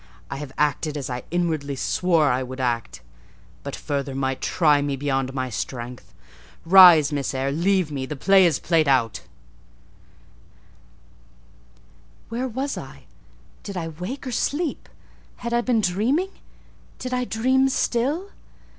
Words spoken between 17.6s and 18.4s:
still?